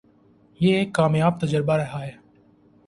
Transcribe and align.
یہ 0.59 0.77
ایک 0.77 0.93
کامیاب 0.93 1.39
تجربہ 1.41 1.73
رہا 1.73 2.05
ہے۔ 2.05 2.11